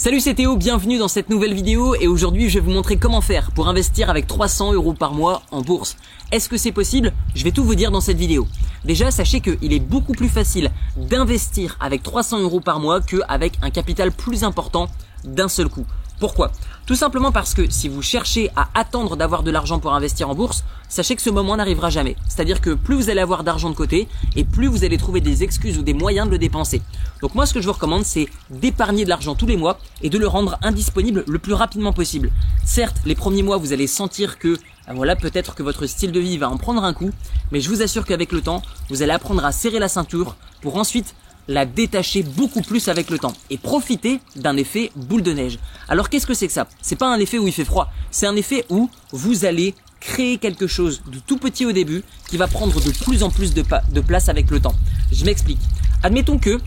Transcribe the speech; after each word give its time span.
Salut 0.00 0.20
c'est 0.20 0.34
Théo, 0.34 0.56
bienvenue 0.56 0.96
dans 0.96 1.08
cette 1.08 1.28
nouvelle 1.28 1.54
vidéo 1.54 1.96
et 1.96 2.06
aujourd'hui 2.06 2.48
je 2.48 2.60
vais 2.60 2.64
vous 2.64 2.70
montrer 2.70 2.98
comment 2.98 3.20
faire 3.20 3.50
pour 3.50 3.66
investir 3.66 4.08
avec 4.08 4.28
300 4.28 4.72
euros 4.74 4.92
par 4.92 5.12
mois 5.12 5.42
en 5.50 5.60
bourse. 5.60 5.96
Est-ce 6.30 6.48
que 6.48 6.56
c'est 6.56 6.70
possible? 6.70 7.12
Je 7.34 7.42
vais 7.42 7.50
tout 7.50 7.64
vous 7.64 7.74
dire 7.74 7.90
dans 7.90 8.00
cette 8.00 8.16
vidéo. 8.16 8.46
Déjà 8.84 9.10
sachez 9.10 9.40
qu'il 9.40 9.72
est 9.72 9.80
beaucoup 9.80 10.12
plus 10.12 10.28
facile 10.28 10.70
d'investir 10.96 11.76
avec 11.80 12.04
300 12.04 12.42
euros 12.42 12.60
par 12.60 12.78
mois 12.78 13.00
qu'avec 13.00 13.54
un 13.60 13.70
capital 13.70 14.12
plus 14.12 14.44
important 14.44 14.86
d'un 15.24 15.48
seul 15.48 15.68
coup. 15.68 15.84
Pourquoi? 16.18 16.50
Tout 16.84 16.96
simplement 16.96 17.30
parce 17.30 17.54
que 17.54 17.70
si 17.70 17.88
vous 17.88 18.02
cherchez 18.02 18.50
à 18.56 18.68
attendre 18.74 19.16
d'avoir 19.16 19.42
de 19.42 19.50
l'argent 19.50 19.78
pour 19.78 19.94
investir 19.94 20.28
en 20.28 20.34
bourse, 20.34 20.64
sachez 20.88 21.14
que 21.14 21.22
ce 21.22 21.30
moment 21.30 21.56
n'arrivera 21.56 21.90
jamais. 21.90 22.16
C'est-à-dire 22.28 22.60
que 22.60 22.70
plus 22.70 22.96
vous 22.96 23.10
allez 23.10 23.20
avoir 23.20 23.44
d'argent 23.44 23.70
de 23.70 23.74
côté 23.74 24.08
et 24.34 24.44
plus 24.44 24.66
vous 24.66 24.84
allez 24.84 24.96
trouver 24.96 25.20
des 25.20 25.44
excuses 25.44 25.78
ou 25.78 25.82
des 25.82 25.94
moyens 25.94 26.26
de 26.26 26.32
le 26.32 26.38
dépenser. 26.38 26.82
Donc 27.20 27.34
moi 27.34 27.46
ce 27.46 27.54
que 27.54 27.60
je 27.60 27.66
vous 27.66 27.72
recommande 27.72 28.04
c'est 28.04 28.28
d'épargner 28.50 29.04
de 29.04 29.10
l'argent 29.10 29.36
tous 29.36 29.46
les 29.46 29.56
mois 29.56 29.78
et 30.02 30.10
de 30.10 30.18
le 30.18 30.26
rendre 30.26 30.58
indisponible 30.62 31.24
le 31.28 31.38
plus 31.38 31.52
rapidement 31.52 31.92
possible. 31.92 32.30
Certes, 32.64 32.96
les 33.04 33.14
premiers 33.14 33.42
mois 33.42 33.58
vous 33.58 33.72
allez 33.72 33.86
sentir 33.86 34.38
que 34.38 34.58
ah, 34.90 34.94
voilà, 34.94 35.16
peut-être 35.16 35.54
que 35.54 35.62
votre 35.62 35.86
style 35.86 36.12
de 36.12 36.20
vie 36.20 36.38
va 36.38 36.48
en 36.48 36.56
prendre 36.56 36.82
un 36.82 36.94
coup, 36.94 37.10
mais 37.52 37.60
je 37.60 37.68
vous 37.68 37.82
assure 37.82 38.06
qu'avec 38.06 38.32
le 38.32 38.40
temps, 38.40 38.62
vous 38.88 39.02
allez 39.02 39.12
apprendre 39.12 39.44
à 39.44 39.52
serrer 39.52 39.78
la 39.78 39.88
ceinture 39.88 40.34
pour 40.62 40.76
ensuite 40.76 41.14
la 41.48 41.64
détacher 41.64 42.22
beaucoup 42.22 42.60
plus 42.60 42.88
avec 42.88 43.10
le 43.10 43.18
temps 43.18 43.32
et 43.50 43.56
profiter 43.58 44.20
d'un 44.36 44.56
effet 44.56 44.92
boule 44.94 45.22
de 45.22 45.32
neige. 45.32 45.58
Alors 45.88 46.10
qu'est-ce 46.10 46.26
que 46.26 46.34
c'est 46.34 46.46
que 46.46 46.52
ça? 46.52 46.68
C'est 46.82 46.96
pas 46.96 47.12
un 47.12 47.18
effet 47.18 47.38
où 47.38 47.46
il 47.46 47.52
fait 47.52 47.64
froid, 47.64 47.90
c'est 48.10 48.26
un 48.26 48.36
effet 48.36 48.64
où 48.68 48.90
vous 49.12 49.44
allez 49.46 49.74
créer 50.00 50.38
quelque 50.38 50.66
chose 50.66 51.02
de 51.10 51.18
tout 51.18 51.38
petit 51.38 51.66
au 51.66 51.72
début 51.72 52.04
qui 52.28 52.36
va 52.36 52.46
prendre 52.46 52.80
de 52.80 52.90
plus 52.90 53.22
en 53.22 53.30
plus 53.30 53.54
de, 53.54 53.62
place 54.00 54.28
avec 54.28 54.50
le 54.50 54.60
temps. 54.60 54.74
Je 55.10 55.24
m'explique. 55.24 55.60
Admettons 56.02 56.38
que 56.38 56.60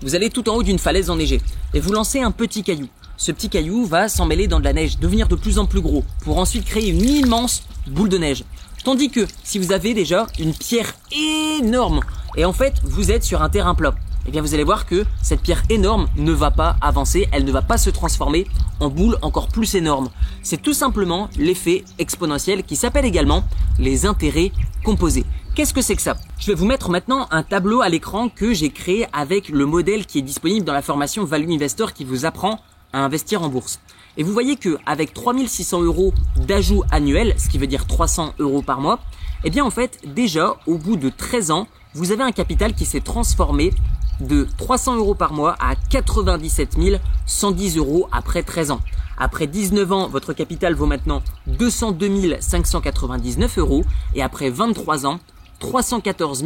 vous 0.00 0.14
allez 0.14 0.30
tout 0.30 0.48
en 0.48 0.54
haut 0.54 0.62
d'une 0.62 0.78
falaise 0.78 1.10
enneigée 1.10 1.40
et 1.74 1.80
vous 1.80 1.92
lancez 1.92 2.20
un 2.20 2.30
petit 2.30 2.62
caillou. 2.62 2.88
Ce 3.16 3.30
petit 3.30 3.48
caillou 3.48 3.84
va 3.84 4.08
s'emmêler 4.08 4.48
dans 4.48 4.58
de 4.58 4.64
la 4.64 4.72
neige, 4.72 4.98
devenir 4.98 5.28
de 5.28 5.36
plus 5.36 5.58
en 5.58 5.66
plus 5.66 5.80
gros 5.80 6.04
pour 6.24 6.38
ensuite 6.38 6.64
créer 6.64 6.88
une 6.88 7.04
immense 7.04 7.62
boule 7.86 8.08
de 8.08 8.18
neige. 8.18 8.44
Tandis 8.84 9.10
que 9.10 9.26
si 9.44 9.58
vous 9.58 9.72
avez 9.72 9.94
déjà 9.94 10.26
une 10.38 10.54
pierre 10.54 10.94
énorme 11.12 12.00
et 12.36 12.44
en 12.44 12.52
fait 12.52 12.74
vous 12.82 13.12
êtes 13.12 13.22
sur 13.22 13.42
un 13.42 13.48
terrain 13.48 13.74
plat, 13.74 13.94
eh 14.26 14.30
bien 14.30 14.42
vous 14.42 14.54
allez 14.54 14.64
voir 14.64 14.86
que 14.86 15.04
cette 15.22 15.42
pierre 15.42 15.62
énorme 15.68 16.08
ne 16.16 16.32
va 16.32 16.50
pas 16.50 16.76
avancer, 16.80 17.28
elle 17.32 17.44
ne 17.44 17.52
va 17.52 17.62
pas 17.62 17.78
se 17.78 17.90
transformer 17.90 18.46
en 18.80 18.88
boule 18.88 19.18
encore 19.22 19.48
plus 19.48 19.74
énorme. 19.74 20.10
C'est 20.42 20.60
tout 20.60 20.72
simplement 20.72 21.28
l'effet 21.36 21.84
exponentiel 21.98 22.64
qui 22.64 22.76
s'appelle 22.76 23.04
également 23.04 23.44
les 23.78 24.06
intérêts 24.06 24.52
composés. 24.84 25.24
Qu'est-ce 25.54 25.74
que 25.74 25.82
c'est 25.82 25.96
que 25.96 26.02
ça? 26.02 26.16
Je 26.38 26.46
vais 26.46 26.54
vous 26.54 26.64
mettre 26.64 26.88
maintenant 26.88 27.26
un 27.30 27.42
tableau 27.42 27.82
à 27.82 27.88
l'écran 27.88 28.28
que 28.28 28.54
j'ai 28.54 28.70
créé 28.70 29.06
avec 29.12 29.48
le 29.48 29.66
modèle 29.66 30.06
qui 30.06 30.18
est 30.18 30.22
disponible 30.22 30.64
dans 30.64 30.72
la 30.72 30.82
formation 30.82 31.24
Value 31.24 31.50
Investor 31.50 31.92
qui 31.92 32.04
vous 32.04 32.24
apprend 32.24 32.60
à 32.92 33.04
investir 33.04 33.42
en 33.42 33.48
bourse. 33.48 33.78
Et 34.16 34.22
vous 34.22 34.32
voyez 34.32 34.56
que 34.56 34.78
avec 34.86 35.14
3600 35.14 35.82
euros 35.82 36.12
d'ajout 36.36 36.84
annuel, 36.90 37.34
ce 37.38 37.48
qui 37.48 37.58
veut 37.58 37.66
dire 37.66 37.86
300 37.86 38.34
euros 38.38 38.62
par 38.62 38.80
mois, 38.80 38.98
eh 39.44 39.50
bien 39.50 39.64
en 39.64 39.70
fait 39.70 40.00
déjà 40.06 40.56
au 40.66 40.76
bout 40.76 40.96
de 40.96 41.08
13 41.08 41.50
ans, 41.50 41.66
vous 41.94 42.12
avez 42.12 42.22
un 42.22 42.32
capital 42.32 42.74
qui 42.74 42.86
s'est 42.86 43.00
transformé 43.00 43.72
de 44.20 44.46
300 44.58 44.96
euros 44.96 45.14
par 45.14 45.32
mois 45.32 45.56
à 45.60 45.74
97 45.76 46.76
110 47.26 47.76
euros 47.76 48.08
après 48.12 48.42
13 48.42 48.70
ans. 48.72 48.80
Après 49.18 49.46
19 49.46 49.92
ans, 49.92 50.08
votre 50.08 50.32
capital 50.32 50.74
vaut 50.74 50.86
maintenant 50.86 51.22
202 51.46 52.40
599 52.40 53.58
euros 53.58 53.84
et 54.14 54.22
après 54.22 54.50
23 54.50 55.06
ans, 55.06 55.20
314 55.58 56.44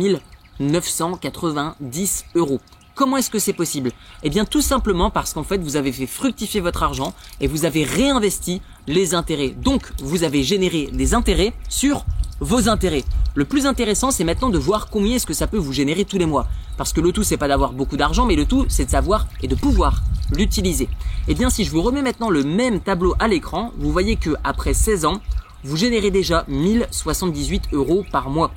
990 0.61 2.25
euros. 2.34 2.60
Comment 2.94 3.19
est-ce 3.19 3.31
que 3.31 3.38
c'est 3.38 3.53
possible? 3.53 3.93
Eh 4.22 4.31
bien 4.31 4.47
tout 4.47 4.62
simplement 4.62 5.10
parce 5.10 5.34
qu'en 5.34 5.44
fait 5.44 5.59
vous 5.59 5.77
avez 5.77 5.93
fait 5.93 6.06
fructifier 6.06 6.60
votre 6.60 6.83
argent 6.83 7.12
et 7.41 7.47
vous 7.47 7.66
avez 7.66 7.84
réinvesti 7.84 8.62
les 8.87 9.15
intérêts. 9.15 9.50
Donc 9.50 9.93
vous 10.03 10.25
avez 10.25 10.43
généré 10.43 10.88
des 10.93 11.12
intérêts 11.12 11.53
sur 11.69 12.06
vos 12.41 12.69
intérêts. 12.69 13.04
Le 13.34 13.44
plus 13.44 13.66
intéressant, 13.66 14.10
c'est 14.10 14.25
maintenant 14.25 14.48
de 14.48 14.59
voir 14.59 14.88
combien 14.88 15.16
est-ce 15.16 15.27
que 15.27 15.34
ça 15.34 15.47
peut 15.47 15.59
vous 15.59 15.72
générer 15.72 16.06
tous 16.06 16.19
les 16.19 16.27
mois. 16.27 16.47
Parce 16.76 16.92
que 16.92 17.00
le 17.00 17.12
tout, 17.12 17.22
c'est 17.22 17.37
pas 17.37 17.48
d'avoir 17.48 17.72
beaucoup 17.72 17.97
d'argent, 17.97 18.26
mais 18.26 18.37
le 18.37 18.47
tout, 18.47 18.66
c'est 18.69 18.84
de 18.84 18.91
savoir 18.91 19.26
et 19.42 19.48
de 19.48 19.54
pouvoir 19.54 20.03
l'utiliser. 20.37 20.84
Et 20.84 21.32
eh 21.32 21.34
bien, 21.34 21.50
si 21.50 21.64
je 21.64 21.70
vous 21.70 21.82
remets 21.82 22.03
maintenant 22.03 22.31
le 22.31 22.44
même 22.44 22.81
tableau 22.81 23.14
à 23.19 23.28
l'écran, 23.28 23.72
vous 23.78 23.91
voyez 23.91 24.16
que 24.16 24.31
après 24.44 24.75
16 24.75 25.04
ans, 25.04 25.20
vous 25.65 25.76
générez 25.76 26.10
déjà 26.10 26.44
1078 26.48 27.69
euros 27.72 28.04
par 28.12 28.31
mois. 28.31 28.53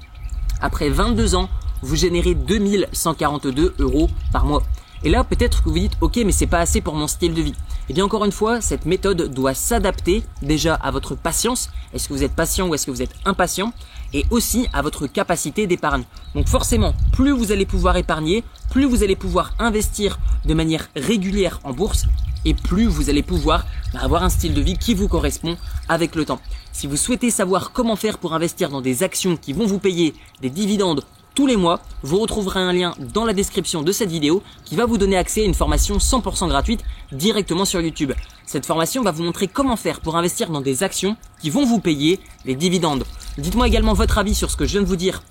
Après 0.61 0.89
22 0.89 1.35
ans, 1.35 1.49
vous 1.81 1.95
générez 1.95 2.35
2142 2.35 3.75
euros 3.79 4.09
par 4.31 4.45
mois. 4.45 4.63
Et 5.03 5.09
là, 5.09 5.23
peut-être 5.23 5.63
que 5.63 5.69
vous 5.69 5.79
dites, 5.79 5.97
ok, 6.01 6.17
mais 6.25 6.31
c'est 6.31 6.47
pas 6.47 6.59
assez 6.59 6.81
pour 6.81 6.93
mon 6.93 7.07
style 7.07 7.33
de 7.33 7.41
vie. 7.41 7.55
Et 7.89 7.91
eh 7.91 7.93
bien 7.95 8.05
encore 8.05 8.25
une 8.25 8.31
fois, 8.31 8.61
cette 8.61 8.85
méthode 8.85 9.33
doit 9.33 9.55
s'adapter 9.55 10.23
déjà 10.43 10.75
à 10.75 10.91
votre 10.91 11.15
patience. 11.15 11.71
Est-ce 11.91 12.07
que 12.07 12.13
vous 12.13 12.23
êtes 12.23 12.35
patient 12.35 12.67
ou 12.67 12.75
est-ce 12.75 12.85
que 12.85 12.91
vous 12.91 13.01
êtes 13.01 13.15
impatient? 13.25 13.73
Et 14.13 14.25
aussi 14.31 14.67
à 14.73 14.81
votre 14.81 15.07
capacité 15.07 15.67
d'épargne. 15.67 16.03
Donc 16.35 16.47
forcément, 16.47 16.93
plus 17.11 17.31
vous 17.31 17.51
allez 17.51 17.65
pouvoir 17.65 17.97
épargner, 17.97 18.43
plus 18.71 18.85
vous 18.85 19.03
allez 19.03 19.15
pouvoir 19.15 19.53
investir 19.59 20.19
de 20.45 20.53
manière 20.53 20.89
régulière 20.95 21.59
en 21.63 21.73
bourse 21.73 22.05
et 22.45 22.53
plus 22.53 22.85
vous 22.85 23.09
allez 23.09 23.23
pouvoir 23.23 23.65
bah, 23.93 23.99
avoir 24.01 24.23
un 24.23 24.29
style 24.29 24.53
de 24.53 24.61
vie 24.61 24.77
qui 24.77 24.93
vous 24.93 25.07
correspond 25.07 25.57
avec 25.87 26.15
le 26.15 26.25
temps. 26.25 26.39
Si 26.71 26.87
vous 26.87 26.97
souhaitez 26.97 27.29
savoir 27.29 27.71
comment 27.71 27.95
faire 27.95 28.17
pour 28.17 28.33
investir 28.33 28.69
dans 28.69 28.81
des 28.81 29.03
actions 29.03 29.37
qui 29.37 29.53
vont 29.53 29.65
vous 29.65 29.79
payer 29.79 30.13
des 30.41 30.49
dividendes 30.49 31.03
tous 31.35 31.47
les 31.47 31.57
mois, 31.57 31.79
vous 32.03 32.19
retrouverez 32.19 32.59
un 32.59 32.73
lien 32.73 32.95
dans 33.13 33.23
la 33.23 33.33
description 33.33 33.81
de 33.81 33.91
cette 33.91 34.09
vidéo 34.09 34.43
qui 34.65 34.75
va 34.75 34.85
vous 34.85 34.97
donner 34.97 35.15
accès 35.15 35.41
à 35.41 35.45
une 35.45 35.53
formation 35.53 35.97
100% 35.97 36.49
gratuite 36.49 36.83
directement 37.11 37.65
sur 37.65 37.79
YouTube. 37.79 38.11
Cette 38.45 38.65
formation 38.65 39.03
va 39.03 39.11
vous 39.11 39.23
montrer 39.23 39.47
comment 39.47 39.77
faire 39.77 40.01
pour 40.01 40.17
investir 40.17 40.49
dans 40.49 40.59
des 40.59 40.83
actions 40.83 41.15
qui 41.39 41.49
vont 41.49 41.65
vous 41.65 41.79
payer 41.79 42.19
les 42.45 42.55
dividendes. 42.55 43.05
Dites-moi 43.39 43.67
également 43.67 43.93
votre 43.93 44.17
avis 44.17 44.35
sur 44.35 44.51
ce 44.51 44.57
que 44.57 44.65
je 44.65 44.73
viens 44.73 44.81
de 44.81 44.87
vous 44.87 44.95
dire 44.95 45.23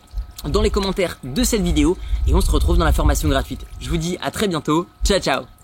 dans 0.49 0.63
les 0.63 0.71
commentaires 0.71 1.19
de 1.25 1.43
cette 1.43 1.63
vidéo 1.63 1.97
et 2.27 2.35
on 2.35 2.41
se 2.41 2.51
retrouve 2.51 2.79
dans 2.79 2.85
la 2.85 2.93
formation 2.93 3.29
gratuite. 3.29 3.67
Je 3.81 3.89
vous 3.89 3.97
dis 3.97 4.17
à 4.21 4.31
très 4.31 4.49
bientôt. 4.49 4.87
Ciao 5.05 5.19
ciao 5.21 5.58